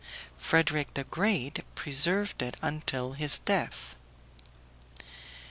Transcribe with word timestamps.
Frederick 0.35 0.95
the 0.95 1.03
Great 1.03 1.63
preserved 1.75 2.41
it 2.41 2.57
until 2.63 3.11
his 3.13 3.37
death. 3.37 3.95